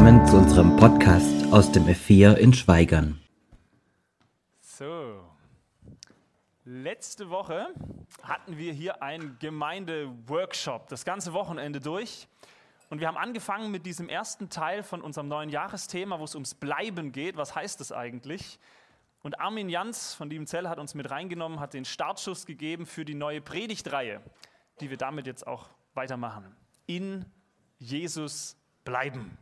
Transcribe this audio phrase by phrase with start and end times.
[0.00, 3.20] Willkommen zu unserem Podcast aus dem F4 in Schweigern.
[4.62, 5.20] So,
[6.64, 7.66] letzte Woche
[8.22, 12.28] hatten wir hier einen Gemeindeworkshop, das ganze Wochenende durch.
[12.88, 16.54] Und wir haben angefangen mit diesem ersten Teil von unserem neuen Jahresthema, wo es ums
[16.54, 17.36] Bleiben geht.
[17.36, 18.58] Was heißt das eigentlich?
[19.22, 23.14] Und Armin Jans von Liebenzell hat uns mit reingenommen, hat den Startschuss gegeben für die
[23.14, 24.22] neue Predigtreihe,
[24.80, 26.56] die wir damit jetzt auch weitermachen.
[26.86, 27.26] In
[27.78, 29.36] Jesus bleiben.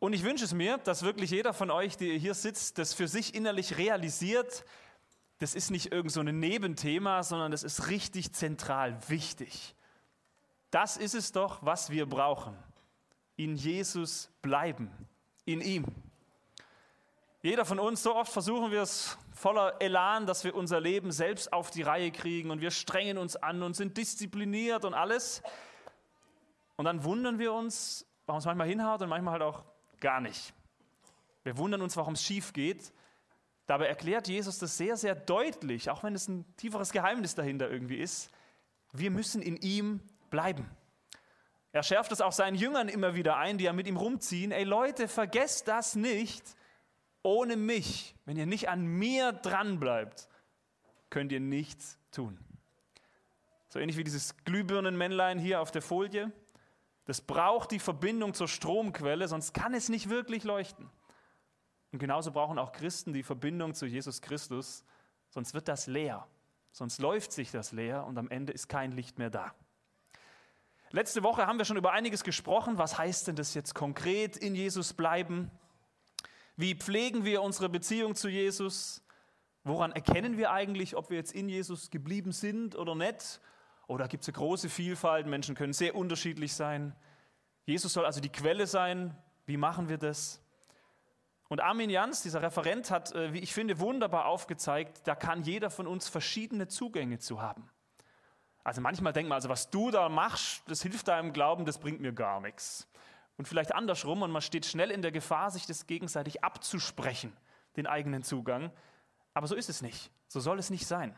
[0.00, 3.06] Und ich wünsche es mir, dass wirklich jeder von euch, der hier sitzt, das für
[3.06, 4.64] sich innerlich realisiert.
[5.38, 9.74] Das ist nicht irgend so ein Nebenthema, sondern das ist richtig zentral wichtig.
[10.70, 12.56] Das ist es doch, was wir brauchen.
[13.36, 14.90] In Jesus bleiben,
[15.44, 15.84] in ihm.
[17.42, 21.52] Jeder von uns, so oft versuchen wir es voller Elan, dass wir unser Leben selbst
[21.52, 25.42] auf die Reihe kriegen und wir strengen uns an und sind diszipliniert und alles.
[26.76, 29.64] Und dann wundern wir uns, warum es manchmal hinhaut und manchmal halt auch
[30.00, 30.52] gar nicht.
[31.42, 32.92] Wir wundern uns, warum es schief geht.
[33.66, 37.98] Dabei erklärt Jesus das sehr, sehr deutlich, auch wenn es ein tieferes Geheimnis dahinter irgendwie
[37.98, 38.30] ist.
[38.92, 40.68] Wir müssen in ihm bleiben.
[41.72, 44.50] Er schärft es auch seinen Jüngern immer wieder ein, die ja mit ihm rumziehen.
[44.50, 46.56] Ey Leute, vergesst das nicht
[47.22, 50.28] ohne mich, wenn ihr nicht an mir dran bleibt,
[51.10, 52.38] könnt ihr nichts tun.
[53.68, 56.32] So ähnlich wie dieses Glühbirnenmännlein hier auf der Folie.
[57.04, 60.90] Das braucht die Verbindung zur Stromquelle, sonst kann es nicht wirklich leuchten.
[61.92, 64.84] Und genauso brauchen auch Christen die Verbindung zu Jesus Christus,
[65.28, 66.26] sonst wird das leer.
[66.72, 69.52] Sonst läuft sich das leer und am Ende ist kein Licht mehr da.
[70.92, 72.78] Letzte Woche haben wir schon über einiges gesprochen.
[72.78, 75.50] Was heißt denn das jetzt konkret in Jesus bleiben?
[76.56, 79.02] Wie pflegen wir unsere Beziehung zu Jesus?
[79.62, 83.40] Woran erkennen wir eigentlich, ob wir jetzt in Jesus geblieben sind oder nicht?
[83.90, 85.26] Oder gibt es eine große Vielfalt?
[85.26, 86.94] Menschen können sehr unterschiedlich sein.
[87.66, 89.16] Jesus soll also die Quelle sein.
[89.46, 90.40] Wie machen wir das?
[91.48, 95.70] Und Armin Jans, dieser Referent, hat, äh, wie ich finde, wunderbar aufgezeigt, da kann jeder
[95.70, 97.68] von uns verschiedene Zugänge zu haben.
[98.62, 102.00] Also manchmal denkt man, also was du da machst, das hilft deinem Glauben, das bringt
[102.00, 102.86] mir gar nichts.
[103.38, 107.36] Und vielleicht andersrum und man steht schnell in der Gefahr, sich das gegenseitig abzusprechen,
[107.74, 108.70] den eigenen Zugang.
[109.34, 110.12] Aber so ist es nicht.
[110.28, 111.16] So soll es nicht sein.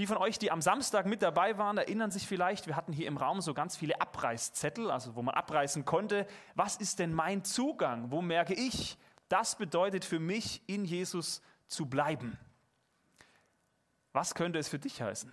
[0.00, 3.06] Die von euch, die am Samstag mit dabei waren, erinnern sich vielleicht, wir hatten hier
[3.06, 6.26] im Raum so ganz viele Abreißzettel, also wo man abreißen konnte.
[6.54, 8.10] Was ist denn mein Zugang?
[8.10, 8.96] Wo merke ich,
[9.28, 12.38] das bedeutet für mich, in Jesus zu bleiben?
[14.14, 15.30] Was könnte es für dich heißen?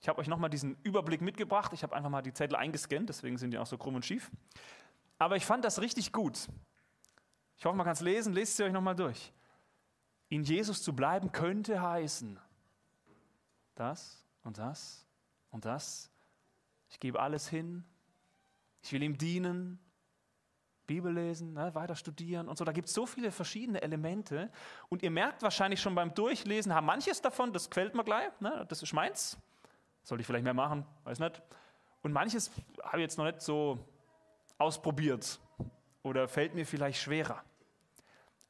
[0.00, 1.72] Ich habe euch nochmal diesen Überblick mitgebracht.
[1.72, 4.30] Ich habe einfach mal die Zettel eingescannt, deswegen sind die auch so krumm und schief.
[5.18, 6.46] Aber ich fand das richtig gut.
[7.56, 8.34] Ich hoffe, man kann es lesen.
[8.34, 9.32] Lest sie euch nochmal durch.
[10.28, 12.38] In Jesus zu bleiben könnte heißen,
[13.80, 15.06] das und das
[15.50, 16.10] und das.
[16.88, 17.84] Ich gebe alles hin.
[18.82, 19.78] Ich will ihm dienen.
[20.86, 22.64] Bibel lesen, ne, weiter studieren und so.
[22.64, 24.50] Da gibt es so viele verschiedene Elemente.
[24.88, 28.66] Und ihr merkt wahrscheinlich schon beim Durchlesen, haben manches davon, das quält mir gleich, ne,
[28.68, 29.38] das ist meins.
[30.02, 31.40] Sollte ich vielleicht mehr machen, weiß nicht.
[32.02, 32.50] Und manches
[32.82, 33.78] habe ich jetzt noch nicht so
[34.58, 35.38] ausprobiert
[36.02, 37.44] oder fällt mir vielleicht schwerer.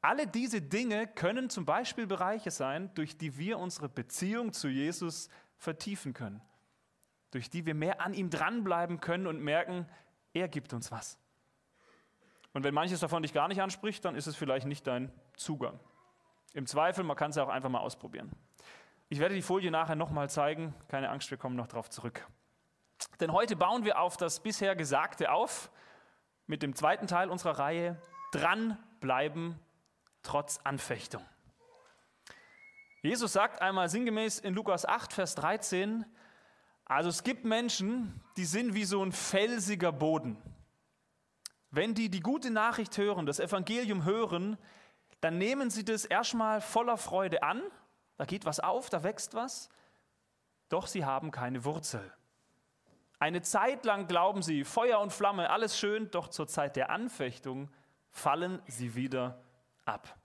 [0.03, 5.29] Alle diese Dinge können zum Beispiel Bereiche sein, durch die wir unsere Beziehung zu Jesus
[5.57, 6.41] vertiefen können,
[7.33, 9.87] durch die wir mehr an ihm dranbleiben können und merken,
[10.33, 11.19] er gibt uns was.
[12.53, 15.79] Und wenn manches davon dich gar nicht anspricht, dann ist es vielleicht nicht dein Zugang.
[16.55, 18.33] Im Zweifel, man kann es auch einfach mal ausprobieren.
[19.09, 20.75] Ich werde die Folie nachher nochmal zeigen.
[20.89, 22.27] Keine Angst, wir kommen noch darauf zurück.
[23.21, 25.71] Denn heute bauen wir auf das bisher Gesagte auf
[26.47, 28.01] mit dem zweiten Teil unserer Reihe
[28.33, 29.59] dranbleiben
[30.23, 31.25] trotz Anfechtung.
[33.03, 36.05] Jesus sagt einmal sinngemäß in Lukas 8, Vers 13,
[36.85, 40.37] also es gibt Menschen, die sind wie so ein felsiger Boden.
[41.71, 44.59] Wenn die die gute Nachricht hören, das Evangelium hören,
[45.21, 47.63] dann nehmen sie das erstmal voller Freude an,
[48.17, 49.71] da geht was auf, da wächst was,
[50.69, 52.13] doch sie haben keine Wurzel.
[53.19, 57.71] Eine Zeit lang glauben sie, Feuer und Flamme, alles schön, doch zur Zeit der Anfechtung
[58.11, 59.43] fallen sie wieder
[59.91, 60.19] ab.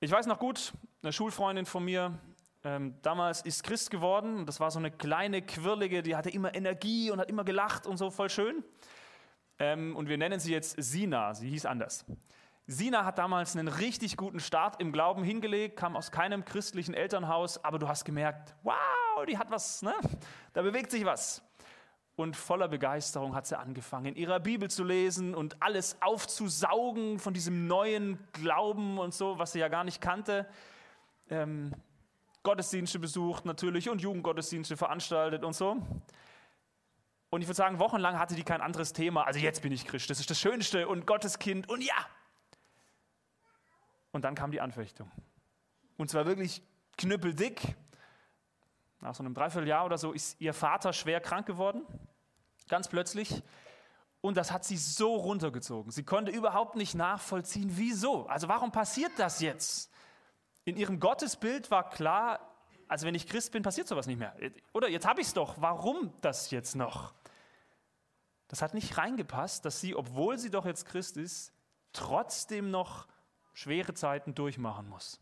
[0.00, 0.72] Ich weiß noch gut,
[1.02, 2.18] eine Schulfreundin von mir,
[2.62, 6.54] ähm, damals ist Christ geworden und das war so eine kleine, quirlige, die hatte immer
[6.54, 8.62] Energie und hat immer gelacht und so, voll schön.
[9.58, 12.04] Ähm, und wir nennen sie jetzt Sina, sie hieß anders.
[12.66, 17.62] Sina hat damals einen richtig guten Start im Glauben hingelegt, kam aus keinem christlichen Elternhaus,
[17.64, 19.94] aber du hast gemerkt, wow, die hat was, ne?
[20.52, 21.42] da bewegt sich was.
[22.16, 27.32] Und voller Begeisterung hat sie angefangen, in ihrer Bibel zu lesen und alles aufzusaugen von
[27.32, 30.46] diesem neuen Glauben und so, was sie ja gar nicht kannte.
[31.30, 31.74] Ähm,
[32.42, 35.82] Gottesdienste besucht natürlich und Jugendgottesdienste veranstaltet und so.
[37.30, 39.24] Und ich würde sagen, wochenlang hatte die kein anderes Thema.
[39.24, 42.06] Also jetzt bin ich Christ, das ist das Schönste und Gottes Kind und ja.
[44.12, 45.10] Und dann kam die Anfechtung.
[45.96, 46.62] Und zwar wirklich
[46.98, 47.76] knüppeldick.
[49.00, 51.86] Nach so einem Dreivierteljahr oder so ist ihr Vater schwer krank geworden.
[52.68, 53.42] Ganz plötzlich.
[54.20, 55.90] Und das hat sie so runtergezogen.
[55.90, 58.26] Sie konnte überhaupt nicht nachvollziehen, wieso.
[58.26, 59.90] Also warum passiert das jetzt?
[60.64, 62.40] In ihrem Gottesbild war klar,
[62.86, 64.36] also wenn ich Christ bin, passiert sowas nicht mehr.
[64.74, 65.54] Oder jetzt habe ich es doch.
[65.58, 67.14] Warum das jetzt noch?
[68.48, 71.52] Das hat nicht reingepasst, dass sie, obwohl sie doch jetzt Christ ist,
[71.92, 73.06] trotzdem noch
[73.54, 75.20] schwere Zeiten durchmachen muss.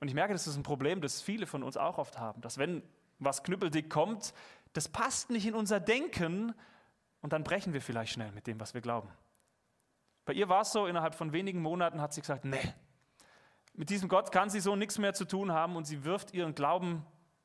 [0.00, 2.58] Und ich merke, das ist ein Problem, das viele von uns auch oft haben, dass
[2.58, 2.82] wenn
[3.18, 4.32] was knüppeldick kommt,
[4.72, 6.54] das passt nicht in unser Denken
[7.20, 9.10] und dann brechen wir vielleicht schnell mit dem, was wir glauben.
[10.24, 12.74] Bei ihr war es so, innerhalb von wenigen Monaten hat sie gesagt, nee,
[13.74, 16.54] mit diesem Gott kann sie so nichts mehr zu tun haben und sie wirft ihren
[16.54, 17.04] Glauben,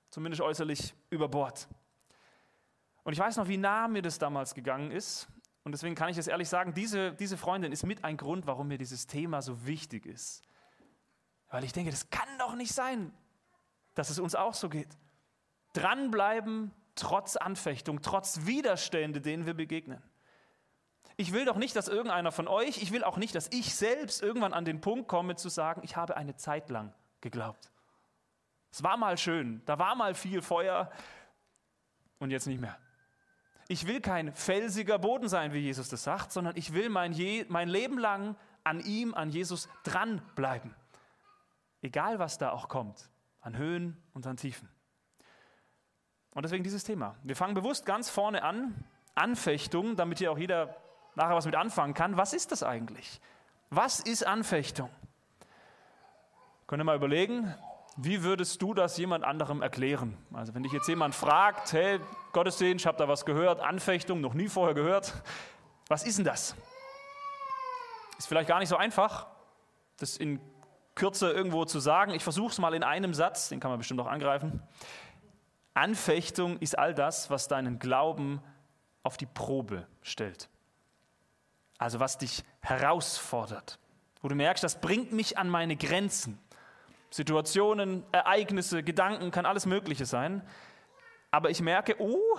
[0.10, 1.68] zumindest äußerlich, über Bord.
[3.04, 5.28] Und ich weiß noch, wie nah mir das damals gegangen ist.
[5.63, 8.68] Und deswegen kann ich es ehrlich sagen, diese, diese Freundin ist mit ein Grund, warum
[8.68, 10.42] mir dieses Thema so wichtig ist.
[11.50, 13.13] Weil ich denke, das kann doch nicht sein,
[13.94, 14.89] dass es uns auch so geht.
[15.74, 20.01] Dranbleiben trotz Anfechtung, trotz Widerstände, denen wir begegnen.
[21.18, 24.21] Ich will doch nicht, dass irgendeiner von euch, ich will auch nicht, dass ich selbst
[24.21, 27.71] irgendwann an den Punkt komme zu sagen, ich habe eine Zeit lang geglaubt.
[28.71, 30.91] Es war mal schön, da war mal viel Feuer
[32.19, 32.77] und jetzt nicht mehr.
[33.68, 37.45] Ich will kein felsiger Boden sein, wie Jesus das sagt, sondern ich will mein, Je
[37.48, 40.75] mein Leben lang an ihm, an Jesus dranbleiben.
[41.86, 43.12] Egal, was da auch kommt,
[43.42, 44.68] an Höhen und an Tiefen.
[46.34, 47.16] Und deswegen dieses Thema.
[47.22, 48.74] Wir fangen bewusst ganz vorne an,
[49.14, 50.76] Anfechtung, damit hier auch jeder
[51.14, 52.18] nachher was mit anfangen kann.
[52.18, 53.22] Was ist das eigentlich?
[53.70, 54.90] Was ist Anfechtung?
[56.66, 57.54] Könnt ihr mal überlegen,
[57.98, 60.18] wie würdest du das jemand anderem erklären?
[60.34, 62.00] Also wenn dich jetzt jemand fragt, hey,
[62.32, 65.14] Gottesdienst, ich habe da was gehört, Anfechtung, noch nie vorher gehört.
[65.88, 66.56] Was ist denn das?
[68.18, 69.28] Ist vielleicht gar nicht so einfach,
[69.98, 70.40] das in
[70.95, 72.13] Kürze irgendwo zu sagen.
[72.13, 74.62] Ich versuche es mal in einem Satz, den kann man bestimmt auch angreifen.
[75.74, 78.42] Anfechtung ist all das, was deinen Glauben
[79.03, 80.50] auf die Probe stellt.
[81.77, 83.77] Also was dich herausfordert,
[84.21, 86.39] wo du merkst, das bringt mich an meine Grenzen.
[87.09, 90.41] Situationen, Ereignisse, Gedanken, kann alles Mögliche sein.
[91.31, 92.38] Aber ich merke, oh,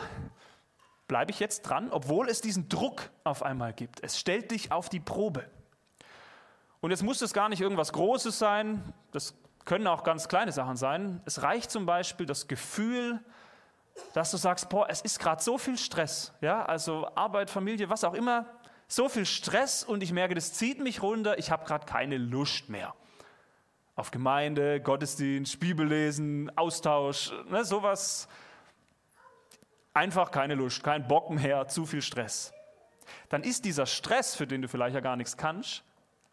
[1.06, 4.02] bleibe ich jetzt dran, obwohl es diesen Druck auf einmal gibt.
[4.02, 5.48] Es stellt dich auf die Probe.
[6.86, 8.80] Und jetzt muss es gar nicht irgendwas Großes sein,
[9.10, 9.34] das
[9.64, 11.20] können auch ganz kleine Sachen sein.
[11.24, 13.18] Es reicht zum Beispiel das Gefühl,
[14.14, 18.04] dass du sagst, boah, es ist gerade so viel Stress, ja, also Arbeit, Familie, was
[18.04, 18.46] auch immer,
[18.86, 22.68] so viel Stress und ich merke, das zieht mich runter, ich habe gerade keine Lust
[22.68, 22.94] mehr
[23.96, 28.28] auf Gemeinde, Gottesdienst, Bibellesen, Austausch, ne, sowas.
[29.92, 32.52] Einfach keine Lust, kein Bock mehr, zu viel Stress.
[33.28, 35.82] Dann ist dieser Stress, für den du vielleicht ja gar nichts kannst,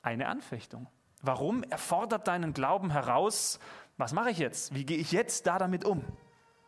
[0.03, 0.87] eine Anfechtung.
[1.21, 1.63] Warum?
[1.63, 3.59] Er fordert deinen Glauben heraus.
[3.97, 4.75] Was mache ich jetzt?
[4.75, 6.03] Wie gehe ich jetzt da damit um?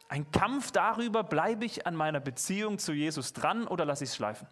[0.08, 4.16] Ein Kampf darüber, bleibe ich an meiner Beziehung zu Jesus dran oder lasse ich es
[4.16, 4.48] schleifen?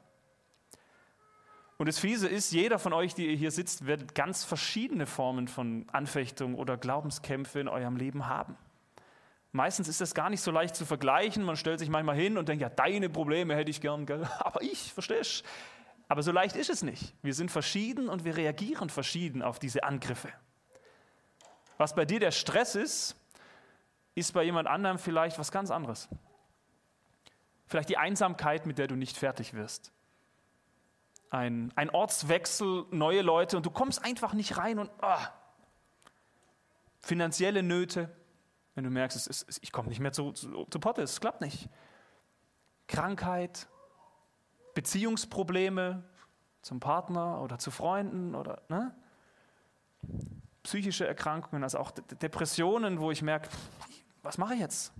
[1.78, 5.88] Und das Fiese ist, jeder von euch, die hier sitzt, wird ganz verschiedene Formen von
[5.92, 8.58] Anfechtung oder Glaubenskämpfe in eurem Leben haben.
[9.52, 11.44] Meistens ist das gar nicht so leicht zu vergleichen.
[11.44, 14.08] Man stellt sich manchmal hin und denkt, ja, deine Probleme hätte ich gern,
[14.40, 15.46] aber ich, verstehst
[16.14, 17.16] Aber so leicht ist es nicht.
[17.24, 20.30] Wir sind verschieden und wir reagieren verschieden auf diese Angriffe.
[21.80, 23.16] Was bei dir der Stress ist,
[24.14, 26.08] ist bei jemand anderem vielleicht was ganz anderes.
[27.66, 29.92] Vielleicht die Einsamkeit, mit der du nicht fertig wirst
[31.32, 35.26] ein, ein Ortswechsel, neue Leute und du kommst einfach nicht rein und oh,
[37.00, 38.16] finanzielle Nöte,
[38.76, 41.70] wenn du merkst, ist, ich komme nicht mehr zu, zu, zu Potte, es klappt nicht.
[42.88, 43.68] Krankheit,
[44.74, 46.04] Beziehungsprobleme
[46.62, 48.96] zum Partner oder zu Freunden oder ne?
[50.64, 53.50] psychische Erkrankungen, also auch Depressionen, wo ich merke,
[54.22, 54.94] was mache ich jetzt?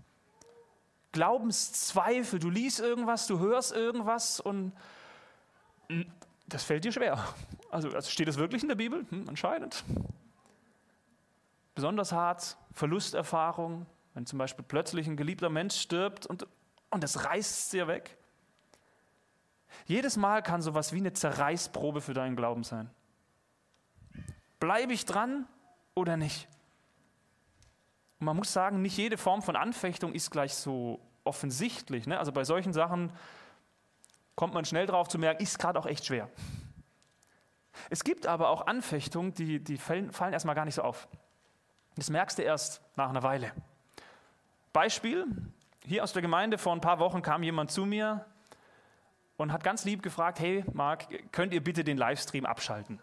[1.14, 4.74] Glaubenszweifel, du liest irgendwas, du hörst irgendwas und
[6.48, 7.24] das fällt dir schwer.
[7.72, 9.06] Also, also steht es wirklich in der Bibel?
[9.10, 9.84] Hm, anscheinend.
[11.76, 16.46] Besonders hart, Verlusterfahrung, wenn zum Beispiel plötzlich ein geliebter Mensch stirbt und,
[16.90, 18.18] und das reißt dir weg.
[19.86, 22.90] Jedes Mal kann sowas wie eine Zerreißprobe für deinen Glauben sein.
[24.60, 25.48] Bleibe ich dran
[25.96, 26.48] oder nicht?
[28.20, 32.08] Und man muss sagen, nicht jede Form von Anfechtung ist gleich so offensichtlich.
[32.08, 32.18] Ne?
[32.18, 33.12] Also bei solchen Sachen
[34.36, 36.30] kommt man schnell drauf zu merken, ist gerade auch echt schwer.
[37.90, 41.08] Es gibt aber auch Anfechtungen, die, die fallen, fallen erstmal gar nicht so auf.
[41.96, 43.52] Das merkst du erst nach einer Weile.
[44.72, 45.28] Beispiel,
[45.86, 48.26] hier aus der Gemeinde vor ein paar Wochen kam jemand zu mir
[49.38, 53.00] und hat ganz lieb gefragt, hey Marc, könnt ihr bitte den Livestream abschalten?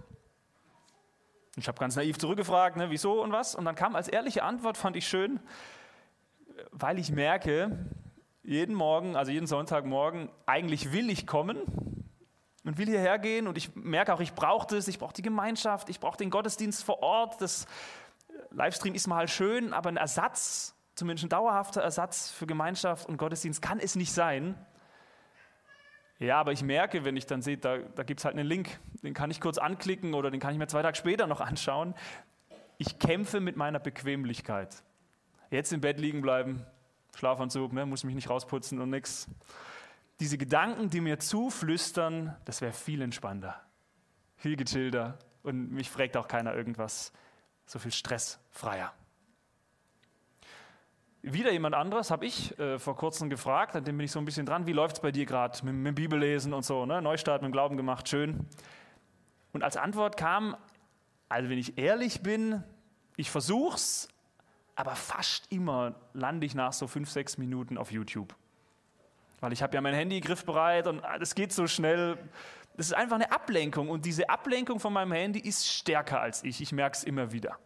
[1.56, 3.54] Ich habe ganz naiv zurückgefragt, ne, wieso und was.
[3.54, 5.40] Und dann kam als ehrliche Antwort, fand ich schön,
[6.70, 7.86] weil ich merke,
[8.42, 11.60] jeden Morgen, also jeden Sonntagmorgen, eigentlich will ich kommen
[12.64, 15.88] und will hierher gehen und ich merke auch, ich brauche das, ich brauche die Gemeinschaft,
[15.88, 17.40] ich brauche den Gottesdienst vor Ort.
[17.40, 17.66] Das
[18.50, 23.60] Livestream ist mal schön, aber ein Ersatz, zumindest ein dauerhafter Ersatz für Gemeinschaft und Gottesdienst
[23.60, 24.54] kann es nicht sein.
[26.20, 28.78] Ja, aber ich merke, wenn ich dann sehe, da, da gibt es halt einen Link,
[29.02, 31.94] den kann ich kurz anklicken oder den kann ich mir zwei Tage später noch anschauen.
[32.76, 34.84] Ich kämpfe mit meiner Bequemlichkeit.
[35.50, 36.64] Jetzt im Bett liegen bleiben,
[37.16, 39.28] Schlafanzug, ne, muss mich nicht rausputzen und nichts.
[40.20, 43.58] Diese Gedanken, die mir zuflüstern, das wäre viel entspannter,
[44.36, 47.12] viel gechillter und mich fragt auch keiner irgendwas,
[47.64, 48.92] so viel stressfreier.
[51.22, 54.24] Wieder jemand anderes habe ich äh, vor kurzem gefragt, an dem bin ich so ein
[54.24, 57.02] bisschen dran, wie läuft es bei dir gerade mit, mit dem Bibellesen und so, ne?
[57.02, 58.46] Neustart mit dem Glauben gemacht, schön.
[59.52, 60.56] Und als Antwort kam,
[61.28, 62.62] also wenn ich ehrlich bin,
[63.16, 64.08] ich versuch's,
[64.76, 68.34] aber fast immer lande ich nach so fünf, sechs Minuten auf YouTube.
[69.40, 72.16] Weil ich habe ja mein Handy griffbereit und es geht so schnell.
[72.78, 76.62] Das ist einfach eine Ablenkung und diese Ablenkung von meinem Handy ist stärker als ich.
[76.62, 77.58] Ich merke es immer wieder.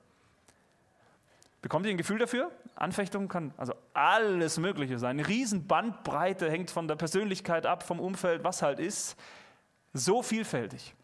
[1.64, 2.52] Bekommt ihr ein Gefühl dafür?
[2.74, 5.18] Anfechtung kann also alles Mögliche sein.
[5.18, 9.16] Eine riesen Bandbreite hängt von der Persönlichkeit ab, vom Umfeld, was halt ist.
[9.94, 10.94] So vielfältig.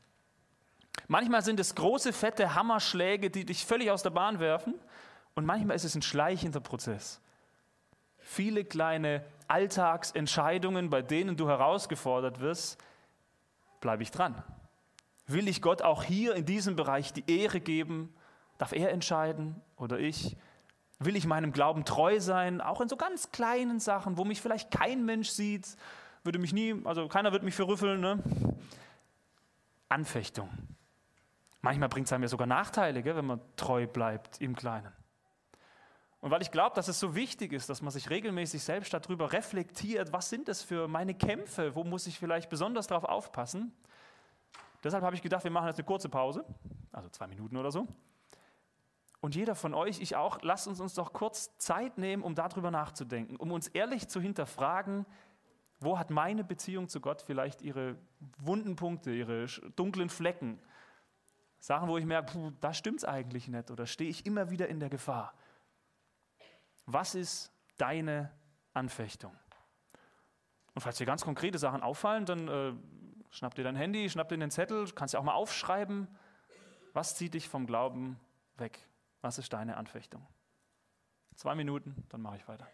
[1.09, 4.75] Manchmal sind es große, fette Hammerschläge, die dich völlig aus der Bahn werfen.
[5.35, 7.23] Und manchmal ist es ein schleichender Prozess.
[8.19, 12.77] Viele kleine Alltagsentscheidungen, bei denen du herausgefordert wirst,
[13.81, 14.43] bleibe ich dran.
[15.27, 18.15] Will ich Gott auch hier in diesem Bereich die Ehre geben?
[18.59, 20.37] Darf er entscheiden oder ich?
[21.01, 24.71] Will ich meinem Glauben treu sein, auch in so ganz kleinen Sachen, wo mich vielleicht
[24.71, 25.67] kein Mensch sieht,
[26.23, 28.01] würde mich nie, also keiner wird mich verrüffeln.
[28.01, 28.23] Ne?
[29.89, 30.49] Anfechtung.
[31.63, 34.93] Manchmal bringt es einem ja sogar Nachteile, gell, wenn man treu bleibt im Kleinen.
[36.21, 39.33] Und weil ich glaube, dass es so wichtig ist, dass man sich regelmäßig selbst darüber
[39.33, 43.73] reflektiert, was sind das für meine Kämpfe, wo muss ich vielleicht besonders darauf aufpassen.
[44.85, 46.45] Deshalb habe ich gedacht, wir machen jetzt eine kurze Pause,
[46.93, 47.87] also zwei Minuten oder so.
[49.21, 52.71] Und jeder von euch, ich auch, lasst uns uns doch kurz Zeit nehmen, um darüber
[52.71, 55.05] nachzudenken, um uns ehrlich zu hinterfragen,
[55.79, 57.97] wo hat meine Beziehung zu Gott vielleicht ihre
[58.39, 59.47] wunden Punkte, ihre
[59.77, 60.61] dunklen Flecken,
[61.59, 64.81] Sachen, wo ich merke, da stimmt es eigentlich nicht oder stehe ich immer wieder in
[64.81, 65.35] der Gefahr.
[66.87, 68.31] Was ist deine
[68.73, 69.37] Anfechtung?
[70.75, 72.73] Und falls dir ganz konkrete Sachen auffallen, dann äh,
[73.31, 76.09] schnapp dir dein Handy, schnapp dir den Zettel, kannst ja auch mal aufschreiben,
[76.95, 78.19] was zieht dich vom Glauben
[78.57, 78.90] weg?
[79.21, 80.27] Was ist deine Anfechtung?
[81.37, 82.67] Zwei Minuten, dann mache ich weiter.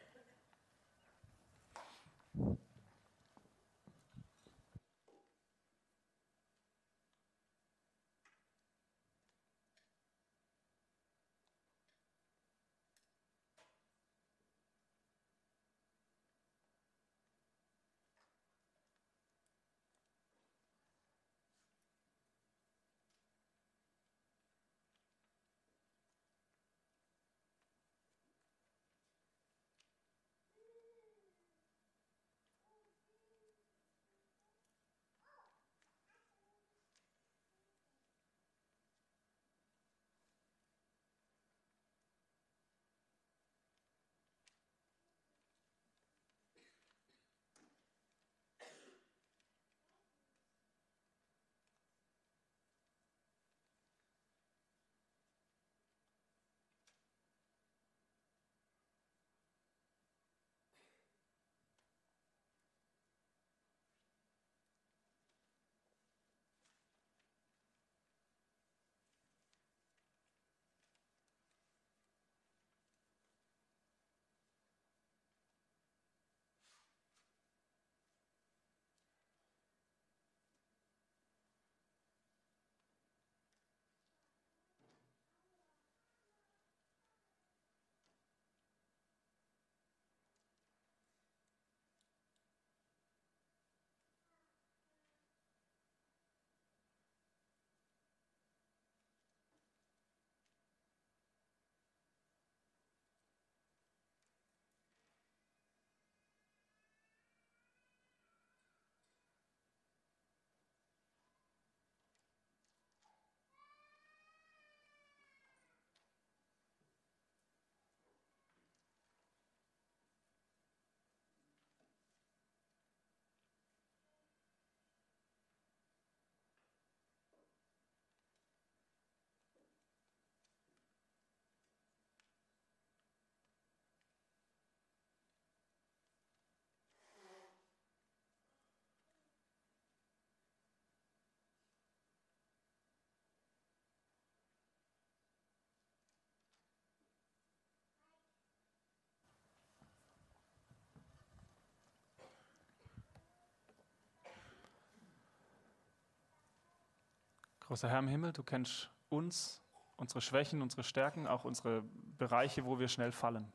[157.67, 159.61] Großer Herr im Himmel, du kennst uns,
[159.97, 161.83] unsere Schwächen, unsere Stärken, auch unsere
[162.17, 163.53] Bereiche, wo wir schnell fallen,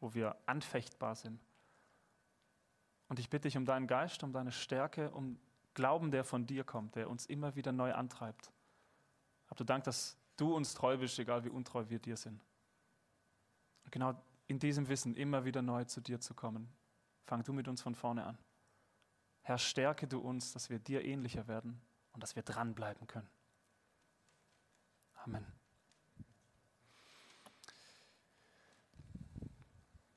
[0.00, 1.38] wo wir anfechtbar sind.
[3.08, 5.38] Und ich bitte dich um deinen Geist, um deine Stärke, um
[5.74, 8.50] Glauben, der von dir kommt, der uns immer wieder neu antreibt.
[9.48, 12.42] Hab du Dank, dass du uns treu bist, egal wie untreu wir dir sind.
[13.84, 14.14] Und genau
[14.46, 16.72] in diesem Wissen immer wieder neu zu dir zu kommen.
[17.26, 18.38] Fang du mit uns von vorne an.
[19.42, 21.82] Herr, stärke du uns, dass wir dir ähnlicher werden
[22.14, 23.28] und dass wir dranbleiben können.
[25.16, 25.44] Amen.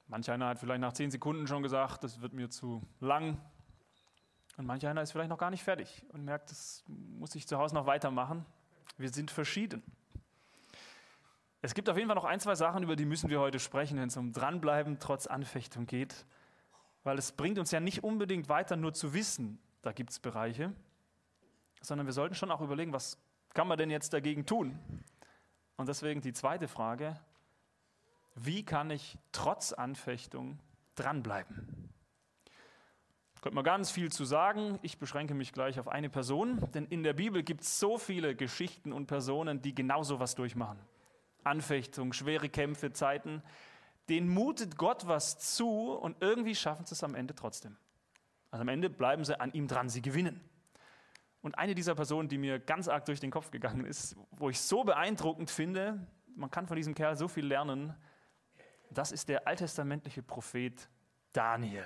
[0.08, 3.42] Manch einer hat vielleicht nach zehn Sekunden schon gesagt, das wird mir zu lang.
[4.56, 7.58] Und manch einer ist vielleicht noch gar nicht fertig und merkt, das muss ich zu
[7.58, 8.46] Hause noch weitermachen.
[8.98, 9.84] Wir sind verschieden.
[11.62, 14.00] Es gibt auf jeden Fall noch ein, zwei Sachen, über die müssen wir heute sprechen,
[14.00, 16.25] wenn es um Dranbleiben trotz Anfechtung geht.
[17.04, 20.74] Weil es bringt uns ja nicht unbedingt weiter, nur zu wissen, da gibt es Bereiche,
[21.81, 23.17] sondern wir sollten schon auch überlegen, was
[23.53, 24.77] kann man denn jetzt dagegen tun?
[25.77, 27.19] Und deswegen die zweite Frage,
[28.36, 30.60] wie kann ich trotz Anfechtung
[30.96, 31.88] dranbleiben?
[33.48, 34.77] Könnte man ganz viel zu sagen.
[34.81, 38.36] Ich beschränke mich gleich auf eine Person, denn in der Bibel gibt es so viele
[38.36, 40.77] Geschichten und Personen, die genau so was durchmachen.
[41.46, 43.42] Anfechtung, schwere Kämpfe, Zeiten.
[44.09, 47.77] Denen mutet Gott was zu und irgendwie schaffen sie es am Ende trotzdem.
[48.51, 50.42] Also am Ende bleiben sie an ihm dran, sie gewinnen.
[51.42, 54.60] Und eine dieser Personen, die mir ganz arg durch den Kopf gegangen ist, wo ich
[54.60, 57.96] so beeindruckend finde, man kann von diesem Kerl so viel lernen,
[58.90, 60.90] das ist der alttestamentliche Prophet
[61.34, 61.86] Daniel.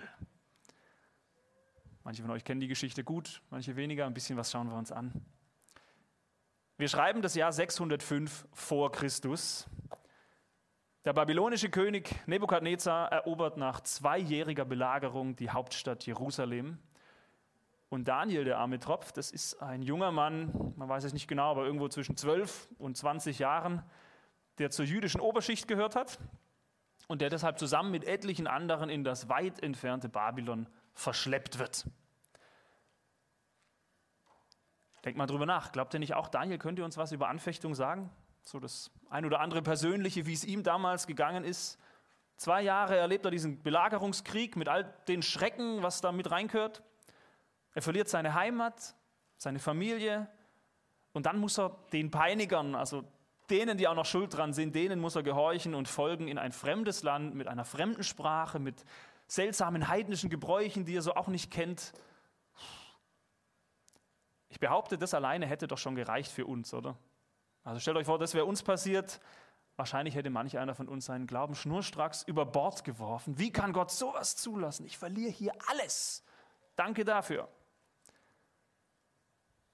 [2.04, 4.06] Manche von euch kennen die Geschichte gut, manche weniger.
[4.06, 5.14] Ein bisschen was schauen wir uns an.
[6.78, 9.68] Wir schreiben das Jahr 605 vor Christus.
[11.06, 16.80] Der babylonische König Nebukadnezar erobert nach zweijähriger Belagerung die Hauptstadt Jerusalem.
[17.91, 21.51] Und Daniel, der arme Tropf, das ist ein junger Mann, man weiß es nicht genau,
[21.51, 23.84] aber irgendwo zwischen 12 und 20 Jahren,
[24.60, 26.17] der zur jüdischen Oberschicht gehört hat
[27.10, 31.86] und der deshalb zusammen mit etlichen anderen in das weit entfernte Babylon verschleppt wird.
[35.04, 35.73] Denkt mal drüber nach.
[35.73, 38.10] Glaubt ihr nicht auch, Daniel könnte uns was über Anfechtung sagen?
[38.43, 41.77] So das ein oder andere Persönliche, wie es ihm damals gegangen ist.
[42.38, 46.84] Zwei Jahre erlebt er diesen Belagerungskrieg mit all den Schrecken, was da mit reinkört.
[47.73, 48.95] Er verliert seine Heimat,
[49.38, 50.27] seine Familie
[51.13, 53.03] und dann muss er den Peinigern, also
[53.49, 56.51] denen, die auch noch schuld dran sind, denen muss er gehorchen und folgen in ein
[56.51, 58.86] fremdes Land mit einer fremden Sprache, mit
[59.27, 61.93] seltsamen heidnischen Gebräuchen, die er so auch nicht kennt.
[64.49, 66.97] Ich behaupte, das alleine hätte doch schon gereicht für uns, oder?
[67.63, 69.21] Also stellt euch vor, das wäre uns passiert.
[69.77, 73.38] Wahrscheinlich hätte manch einer von uns seinen Glauben schnurstracks über Bord geworfen.
[73.38, 74.86] Wie kann Gott sowas zulassen?
[74.86, 76.23] Ich verliere hier alles.
[76.75, 77.47] Danke dafür.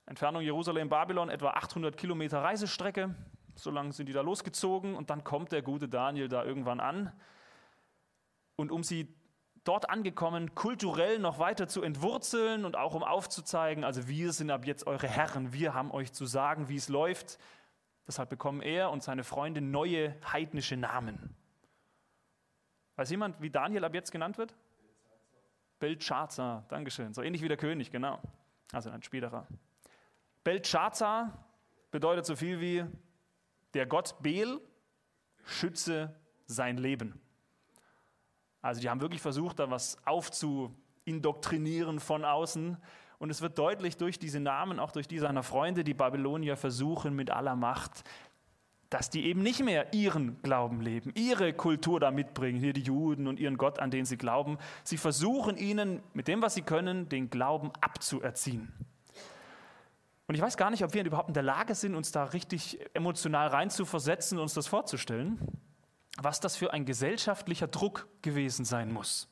[0.07, 3.13] Entfernung Jerusalem-Babylon, etwa 800 Kilometer Reisestrecke.
[3.55, 7.11] So lange sind die da losgezogen und dann kommt der gute Daniel da irgendwann an.
[8.55, 9.13] Und um sie
[9.65, 14.65] dort angekommen, kulturell noch weiter zu entwurzeln und auch um aufzuzeigen, also wir sind ab
[14.65, 17.37] jetzt eure Herren, wir haben euch zu sagen, wie es läuft.
[18.07, 21.35] Deshalb bekommen er und seine Freunde neue heidnische Namen.
[22.95, 24.55] Weiß jemand, wie Daniel ab jetzt genannt wird?
[25.79, 27.13] Belshazzar, Dankeschön.
[27.13, 28.21] So ähnlich wie der König, genau.
[28.71, 29.45] Also ein späterer.
[30.47, 31.45] Belshazzar
[31.91, 32.85] bedeutet so viel wie
[33.73, 34.61] der Gott Bel
[35.43, 37.19] schütze sein Leben.
[38.61, 42.77] Also die haben wirklich versucht, da was aufzuindoktrinieren von außen.
[43.19, 47.13] Und es wird deutlich durch diese Namen, auch durch die seiner Freunde, die Babylonier versuchen
[47.13, 48.05] mit aller Macht,
[48.89, 53.27] dass die eben nicht mehr ihren Glauben leben, ihre Kultur da mitbringen, hier die Juden
[53.27, 54.59] und ihren Gott, an den sie glauben.
[54.85, 58.71] Sie versuchen ihnen mit dem, was sie können, den Glauben abzuerziehen.
[60.27, 62.79] Und ich weiß gar nicht, ob wir überhaupt in der Lage sind, uns da richtig
[62.93, 65.39] emotional reinzuversetzen und uns das vorzustellen,
[66.17, 69.29] was das für ein gesellschaftlicher Druck gewesen sein muss.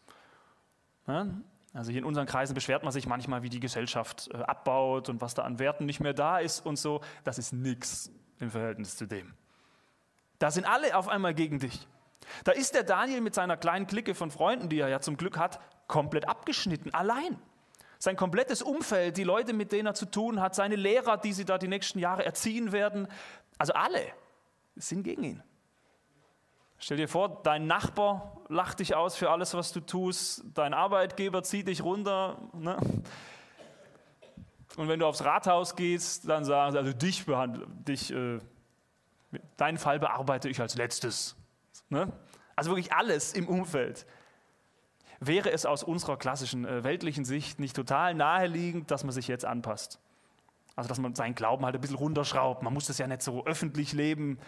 [1.08, 1.28] Ja?
[1.74, 5.20] Also hier in unseren Kreisen beschwert man sich manchmal, wie die Gesellschaft äh, abbaut und
[5.20, 7.02] was da an Werten nicht mehr da ist und so.
[7.26, 9.34] Das ist nichts im Verhältnis zu dem.
[10.40, 11.86] Da sind alle auf einmal gegen dich.
[12.46, 15.38] Da ist der Daniel mit seiner kleinen Clique von Freunden, die er ja zum Glück
[15.38, 17.38] hat, komplett abgeschnitten, allein.
[18.00, 21.46] Sein komplettes Umfeld, die Leute, mit denen er zu tun hat, seine Lehrer, die sie
[21.46, 23.08] da die nächsten Jahre erziehen werden,
[23.58, 24.02] also alle
[24.76, 25.44] sind gegen ihn.
[26.78, 31.42] Stell dir vor, dein Nachbar lacht dich aus für alles, was du tust, dein Arbeitgeber
[31.42, 32.38] zieht dich runter.
[32.54, 32.78] Ne?
[34.76, 38.40] Und wenn du aufs Rathaus gehst, dann sagen sie, also dich behandle, dich, äh,
[39.58, 41.36] deinen Fall bearbeite ich als letztes.
[41.90, 42.12] Ne?
[42.56, 44.06] Also wirklich alles im Umfeld.
[45.20, 49.46] Wäre es aus unserer klassischen äh, weltlichen Sicht nicht total naheliegend, dass man sich jetzt
[49.46, 50.00] anpasst?
[50.76, 52.62] Also, dass man seinen Glauben halt ein bisschen runterschraubt.
[52.62, 54.40] Man muss das ja nicht so öffentlich leben.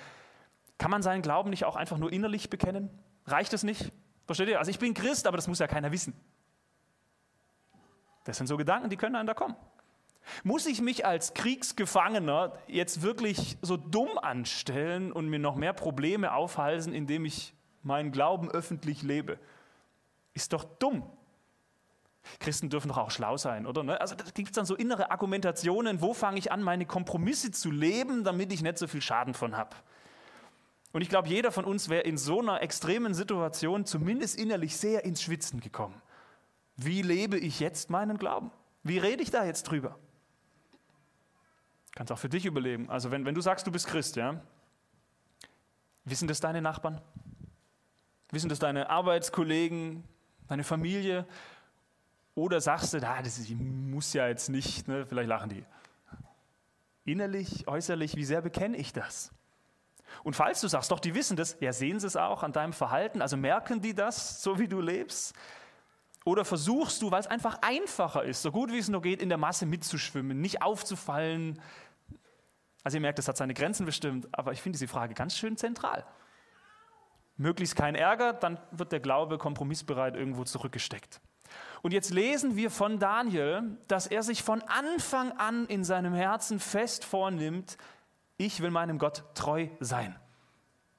[0.77, 2.89] Kann man seinen Glauben nicht auch einfach nur innerlich bekennen?
[3.25, 3.91] Reicht es nicht?
[4.25, 4.59] Versteht ihr?
[4.59, 6.13] Also, ich bin Christ, aber das muss ja keiner wissen.
[8.25, 9.55] Das sind so Gedanken, die können einem da kommen.
[10.43, 16.33] Muss ich mich als Kriegsgefangener jetzt wirklich so dumm anstellen und mir noch mehr Probleme
[16.33, 17.53] aufhalsen, indem ich
[17.83, 19.39] meinen Glauben öffentlich lebe?
[20.37, 21.01] Ist doch dumm.
[22.39, 23.81] Christen dürfen doch auch schlau sein, oder?
[23.81, 23.99] Ne?
[23.99, 27.71] Also da gibt es dann so innere Argumentationen, wo fange ich an, meine Kompromisse zu
[27.71, 29.75] leben, damit ich nicht so viel Schaden von habe.
[30.93, 35.05] Und ich glaube, jeder von uns wäre in so einer extremen Situation zumindest innerlich sehr
[35.05, 35.99] ins Schwitzen gekommen.
[36.75, 38.51] Wie lebe ich jetzt meinen Glauben?
[38.83, 39.97] Wie rede ich da jetzt drüber?
[41.95, 42.91] Kannst auch für dich überleben.
[42.91, 44.39] Also wenn, wenn du sagst, du bist Christ, ja,
[46.05, 47.01] wissen das deine Nachbarn?
[48.29, 50.03] Wissen das deine Arbeitskollegen,
[50.47, 51.25] deine Familie?
[52.35, 55.05] Oder sagst du, ah, das muss ja jetzt nicht, ne?
[55.05, 55.65] vielleicht lachen die.
[57.05, 59.31] Innerlich, äußerlich, wie sehr bekenne ich das?
[60.23, 62.73] Und falls du sagst, doch, die wissen das, ja, sehen sie es auch an deinem
[62.73, 65.35] Verhalten, also merken die das, so wie du lebst?
[66.25, 69.29] Oder versuchst du, weil es einfach einfacher ist, so gut wie es nur geht, in
[69.29, 71.61] der Masse mitzuschwimmen, nicht aufzufallen?
[72.83, 75.57] Also ihr merkt, das hat seine Grenzen bestimmt, aber ich finde diese Frage ganz schön
[75.57, 76.05] zentral.
[77.37, 81.21] Möglichst kein Ärger, dann wird der Glaube kompromissbereit irgendwo zurückgesteckt.
[81.81, 86.59] Und jetzt lesen wir von Daniel, dass er sich von Anfang an in seinem Herzen
[86.59, 87.77] fest vornimmt,
[88.37, 90.15] ich will meinem Gott treu sein.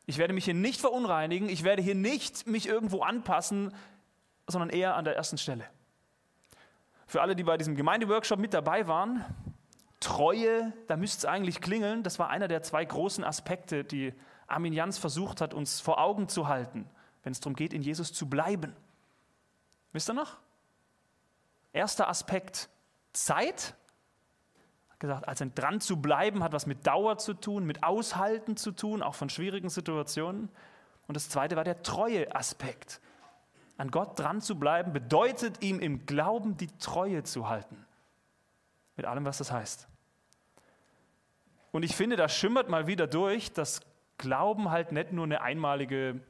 [0.06, 3.74] Ich werde mich hier nicht verunreinigen, ich werde hier nicht mich irgendwo anpassen,
[4.46, 5.64] sondern eher an der ersten Stelle.
[7.06, 9.24] Für alle, die bei diesem Gemeindeworkshop mit dabei waren,
[10.00, 14.14] Treue, da müsste es eigentlich klingeln, das war einer der zwei großen Aspekte, die
[14.48, 16.88] Armin Jans versucht hat, uns vor Augen zu halten,
[17.22, 18.74] wenn es darum geht, in Jesus zu bleiben.
[19.92, 20.38] Wisst ihr noch?
[21.72, 22.68] Erster Aspekt,
[23.12, 23.74] Zeit.
[24.88, 28.72] Hat gesagt, also dran zu bleiben hat was mit Dauer zu tun, mit Aushalten zu
[28.72, 30.48] tun, auch von schwierigen Situationen.
[31.06, 33.00] Und das zweite war der Treue-Aspekt.
[33.76, 37.84] An Gott dran zu bleiben bedeutet ihm im Glauben die Treue zu halten.
[38.96, 39.86] Mit allem, was das heißt.
[41.70, 43.80] Und ich finde, da schimmert mal wieder durch, dass
[44.18, 46.20] Glauben halt nicht nur eine einmalige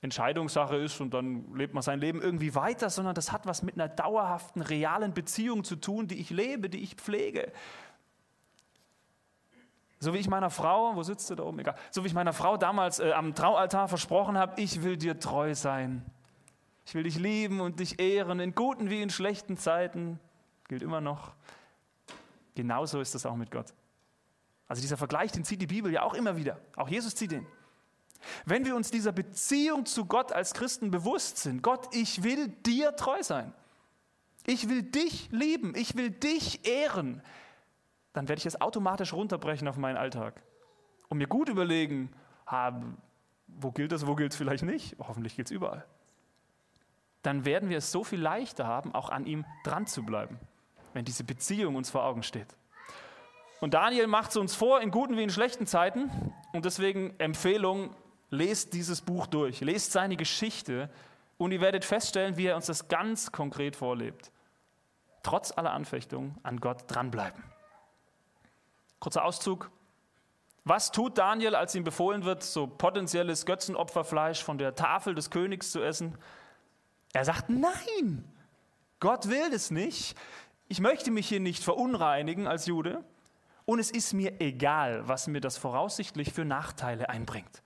[0.00, 3.74] Entscheidungssache ist und dann lebt man sein Leben irgendwie weiter, sondern das hat was mit
[3.74, 7.52] einer dauerhaften, realen Beziehung zu tun, die ich lebe, die ich pflege.
[10.00, 11.58] So wie ich meiner Frau, wo sitzt du da oben?
[11.58, 11.74] Egal.
[11.90, 15.56] So wie ich meiner Frau damals äh, am Traualtar versprochen habe, ich will dir treu
[15.56, 16.04] sein.
[16.86, 20.20] Ich will dich lieben und dich ehren, in guten wie in schlechten Zeiten.
[20.68, 21.32] Gilt immer noch.
[22.54, 23.74] Genauso ist das auch mit Gott.
[24.68, 26.60] Also dieser Vergleich, den zieht die Bibel ja auch immer wieder.
[26.76, 27.46] Auch Jesus zieht den.
[28.44, 32.94] Wenn wir uns dieser Beziehung zu Gott als Christen bewusst sind, Gott, ich will dir
[32.96, 33.54] treu sein,
[34.44, 37.22] ich will dich lieben, ich will dich ehren,
[38.12, 40.42] dann werde ich es automatisch runterbrechen auf meinen Alltag
[41.08, 42.10] und mir gut überlegen,
[43.46, 45.86] wo gilt das, wo gilt es vielleicht nicht, hoffentlich gilt es überall.
[47.22, 50.38] Dann werden wir es so viel leichter haben, auch an ihm dran zu bleiben,
[50.92, 52.56] wenn diese Beziehung uns vor Augen steht.
[53.60, 56.10] Und Daniel macht es uns vor, in guten wie in schlechten Zeiten.
[56.52, 57.94] Und deswegen Empfehlung,
[58.30, 60.90] Lest dieses Buch durch, lest seine Geschichte
[61.38, 64.30] und ihr werdet feststellen, wie er uns das ganz konkret vorlebt.
[65.22, 67.42] Trotz aller Anfechtungen an Gott dranbleiben.
[69.00, 69.70] Kurzer Auszug.
[70.64, 75.72] Was tut Daniel, als ihm befohlen wird, so potenzielles Götzenopferfleisch von der Tafel des Königs
[75.72, 76.18] zu essen?
[77.14, 78.30] Er sagt, nein,
[79.00, 80.18] Gott will es nicht.
[80.66, 83.02] Ich möchte mich hier nicht verunreinigen als Jude.
[83.68, 87.62] Und es ist mir egal, was mir das voraussichtlich für Nachteile einbringt.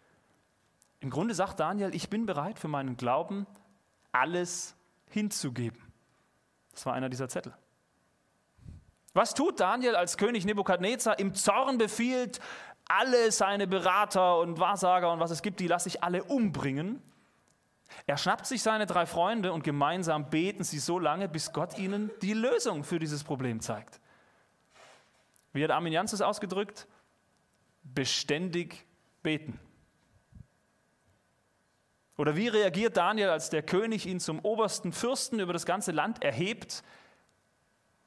[0.98, 3.46] Im Grunde sagt Daniel, ich bin bereit für meinen Glauben
[4.10, 4.74] alles
[5.10, 5.80] hinzugeben.
[6.72, 7.54] Das war einer dieser Zettel.
[9.14, 12.40] Was tut Daniel, als König Nebukadnezar im Zorn befiehlt,
[12.88, 17.00] alle seine Berater und Wahrsager und was es gibt, die lasse ich alle umbringen?
[18.08, 22.10] Er schnappt sich seine drei Freunde und gemeinsam beten sie so lange, bis Gott ihnen
[22.22, 24.01] die Lösung für dieses Problem zeigt.
[25.52, 26.86] Wie hat Armin Jans es ausgedrückt?
[27.82, 28.86] Beständig
[29.22, 29.58] beten.
[32.16, 36.22] Oder wie reagiert Daniel, als der König ihn zum obersten Fürsten über das ganze Land
[36.22, 36.84] erhebt?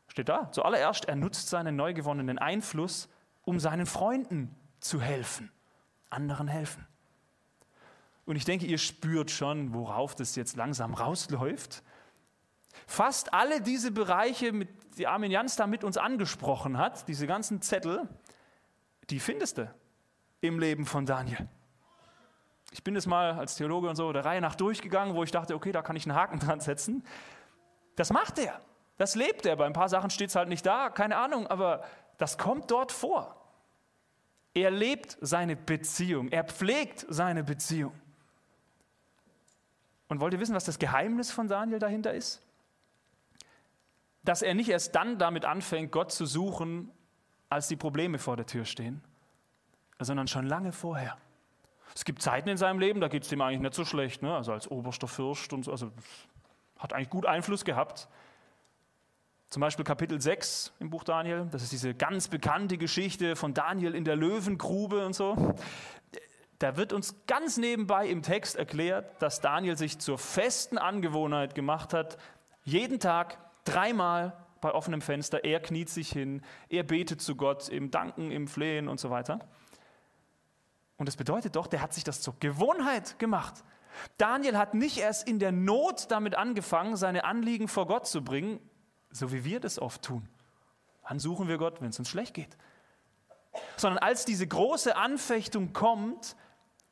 [0.08, 3.10] Steht da, zuallererst, er nutzt seinen neu gewonnenen Einfluss,
[3.44, 5.52] um seinen Freunden zu helfen,
[6.10, 6.88] anderen helfen.
[8.26, 11.84] Und ich denke, ihr spürt schon, worauf das jetzt langsam rausläuft.
[12.88, 18.08] Fast alle diese Bereiche, die Armin Jans da mit uns angesprochen hat, diese ganzen Zettel,
[19.10, 19.74] die findest du
[20.42, 21.48] im Leben von Daniel.
[22.72, 25.56] Ich bin es mal als Theologe und so der Reihe nach durchgegangen, wo ich dachte,
[25.56, 27.04] okay, da kann ich einen Haken dran setzen.
[27.96, 28.60] Das macht er.
[28.98, 29.56] Das lebt er.
[29.56, 31.84] Bei ein paar Sachen steht es halt nicht da, keine Ahnung, aber
[32.18, 33.36] Das kommt dort vor.
[34.54, 37.94] Er lebt seine Beziehung, er pflegt seine Beziehung.
[40.08, 42.45] Und wollt ihr wissen, was das Geheimnis von Daniel dahinter ist?
[44.26, 46.92] Dass er nicht erst dann damit anfängt, Gott zu suchen,
[47.50, 49.02] als die Probleme vor der Tür stehen,
[50.00, 51.18] sondern schon lange vorher.
[51.96, 54.36] Es gibt Zeiten in seinem Leben, da geht es dem eigentlich nicht so schlecht, ne?
[54.36, 55.92] also als oberster Fürst und so, also
[56.78, 58.10] hat eigentlich gut Einfluss gehabt.
[59.50, 63.96] Zum Beispiel Kapitel 6 im Buch Daniel, das ist diese ganz bekannte Geschichte von Daniel
[63.96, 65.56] in der Löwengrube und so.
[66.60, 71.94] Da wird uns ganz nebenbei im Text erklärt, dass Daniel sich zur festen Angewohnheit gemacht
[71.94, 72.18] hat,
[72.64, 77.92] jeden Tag dreimal bei offenem Fenster, er kniet sich hin, er betet zu Gott im
[77.92, 79.40] Danken, im Flehen und so weiter.
[80.98, 83.64] Und das bedeutet doch, der hat sich das zur Gewohnheit gemacht.
[84.18, 88.60] Daniel hat nicht erst in der Not damit angefangen, seine Anliegen vor Gott zu bringen,
[89.12, 90.28] so wie wir das oft tun.
[91.08, 92.58] Wann suchen wir Gott, wenn es uns schlecht geht?
[93.78, 96.36] Sondern als diese große Anfechtung kommt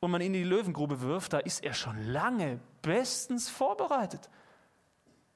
[0.00, 4.30] und man ihn in die Löwengrube wirft, da ist er schon lange bestens vorbereitet.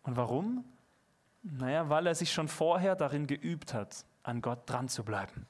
[0.03, 0.64] Und warum?
[1.42, 5.46] Naja, weil er sich schon vorher darin geübt hat, an Gott dran zu bleiben.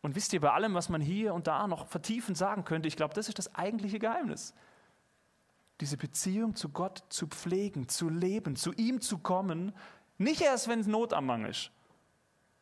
[0.00, 2.96] Und wisst ihr, bei allem, was man hier und da noch vertiefend sagen könnte, ich
[2.96, 4.54] glaube, das ist das eigentliche Geheimnis
[5.80, 9.72] diese Beziehung zu Gott zu pflegen, zu leben, zu ihm zu kommen,
[10.18, 11.70] nicht erst, wenn es Not am Mangel ist,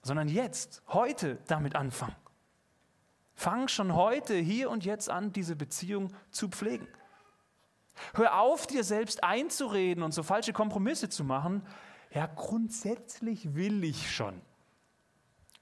[0.03, 2.17] sondern jetzt, heute damit anfangen.
[3.35, 6.87] Fang schon heute, hier und jetzt an, diese Beziehung zu pflegen.
[8.15, 11.67] Hör auf, dir selbst einzureden und so falsche Kompromisse zu machen.
[12.11, 14.41] Ja, grundsätzlich will ich schon.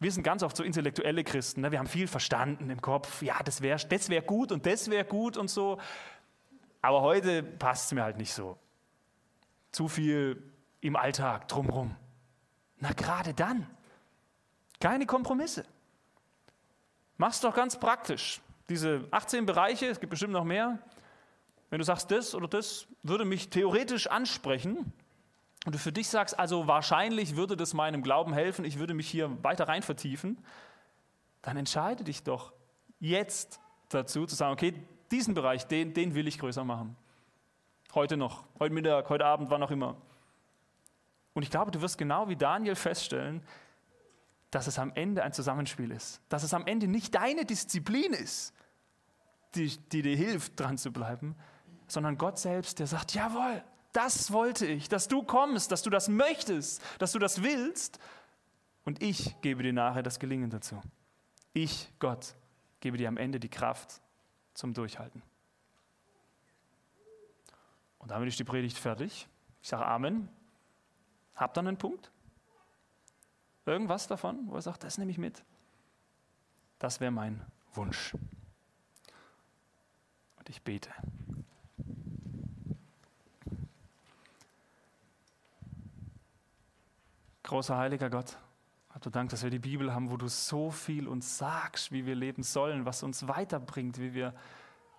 [0.00, 1.60] Wir sind ganz oft so intellektuelle Christen.
[1.60, 1.70] Ne?
[1.70, 3.22] Wir haben viel verstanden im Kopf.
[3.22, 5.78] Ja, das wäre das wär gut und das wäre gut und so.
[6.80, 8.58] Aber heute passt es mir halt nicht so.
[9.72, 10.42] Zu viel
[10.80, 11.94] im Alltag drumherum.
[12.78, 13.66] Na, gerade dann.
[14.80, 15.66] Keine Kompromisse.
[17.18, 18.40] Mach's doch ganz praktisch.
[18.70, 20.78] Diese 18 Bereiche, es gibt bestimmt noch mehr.
[21.70, 24.92] Wenn du sagst, das oder das würde mich theoretisch ansprechen
[25.64, 29.08] und du für dich sagst, also wahrscheinlich würde das meinem Glauben helfen, ich würde mich
[29.08, 30.38] hier weiter rein vertiefen,
[31.42, 32.52] dann entscheide dich doch
[32.98, 34.74] jetzt dazu zu sagen, okay,
[35.10, 36.96] diesen Bereich, den, den will ich größer machen.
[37.94, 39.96] Heute noch, heute Mittag, heute Abend, wann auch immer.
[41.34, 43.42] Und ich glaube, du wirst genau wie Daniel feststellen,
[44.50, 46.20] dass es am Ende ein Zusammenspiel ist.
[46.28, 48.52] Dass es am Ende nicht deine Disziplin ist,
[49.54, 51.36] die, die dir hilft, dran zu bleiben,
[51.90, 56.08] sondern Gott selbst, der sagt, jawohl, das wollte ich, dass du kommst, dass du das
[56.08, 57.98] möchtest, dass du das willst.
[58.84, 60.80] Und ich gebe dir nachher das Gelingen dazu.
[61.52, 62.34] Ich, Gott,
[62.78, 64.00] gebe dir am Ende die Kraft
[64.54, 65.22] zum Durchhalten.
[67.98, 69.28] Und damit ist die Predigt fertig.
[69.60, 70.28] Ich sage Amen.
[71.34, 72.10] Habt ihr einen Punkt?
[73.66, 75.44] Irgendwas davon, wo er sagt, das nehme ich mit?
[76.78, 78.14] Das wäre mein Wunsch.
[80.38, 80.90] Und ich bete.
[87.50, 88.38] Großer heiliger Gott,
[88.90, 92.06] hab du Dank, dass wir die Bibel haben, wo du so viel uns sagst, wie
[92.06, 94.34] wir leben sollen, was uns weiterbringt, wie wir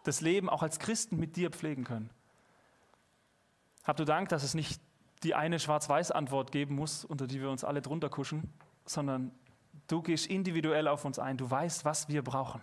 [0.03, 2.09] das Leben auch als Christen mit dir pflegen können.
[3.85, 4.81] Hab du Dank, dass es nicht
[5.23, 8.51] die eine Schwarz-Weiß-Antwort geben muss, unter die wir uns alle drunter kuschen,
[8.83, 9.31] sondern
[9.87, 11.37] du gehst individuell auf uns ein.
[11.37, 12.61] Du weißt, was wir brauchen.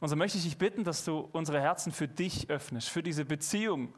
[0.00, 3.24] Und so möchte ich dich bitten, dass du unsere Herzen für dich öffnest, für diese
[3.24, 3.94] Beziehung,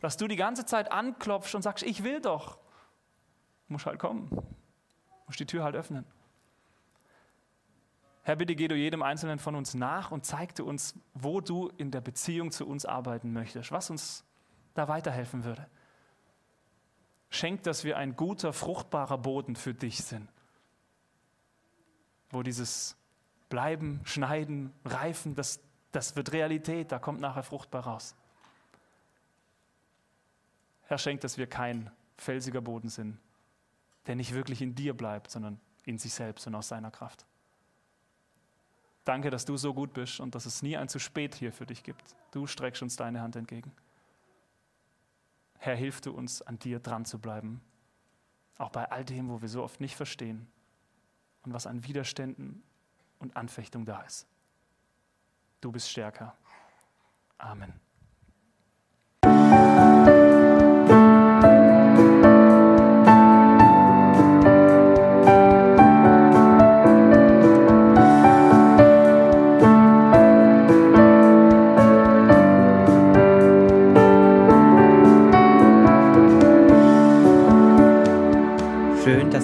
[0.00, 2.58] dass du die ganze Zeit anklopfst und sagst, ich will doch.
[3.68, 4.30] Musst halt kommen
[5.28, 6.04] musst die Tür halt öffnen.
[8.22, 11.70] Herr, bitte geh du jedem Einzelnen von uns nach und zeig du uns, wo du
[11.76, 14.24] in der Beziehung zu uns arbeiten möchtest, was uns
[14.74, 15.66] da weiterhelfen würde.
[17.30, 20.28] Schenk, dass wir ein guter, fruchtbarer Boden für dich sind,
[22.30, 22.96] wo dieses
[23.50, 25.60] Bleiben, Schneiden, Reifen, das,
[25.92, 28.14] das wird Realität, da kommt nachher fruchtbar raus.
[30.84, 33.18] Herr, schenk, dass wir kein felsiger Boden sind,
[34.08, 37.26] der nicht wirklich in dir bleibt, sondern in sich selbst und aus seiner Kraft.
[39.04, 41.66] Danke, dass du so gut bist und dass es nie ein zu spät hier für
[41.66, 42.16] dich gibt.
[42.30, 43.70] Du streckst uns deine Hand entgegen.
[45.58, 47.60] Herr, hilf du uns, an dir dran zu bleiben,
[48.56, 50.46] auch bei all dem, wo wir so oft nicht verstehen
[51.42, 52.62] und was an Widerständen
[53.18, 54.26] und Anfechtung da ist.
[55.60, 56.34] Du bist stärker.
[57.36, 57.87] Amen.